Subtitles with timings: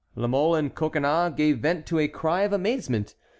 [0.15, 3.13] La Mole and Coconnas gave vent to a cry of amazement.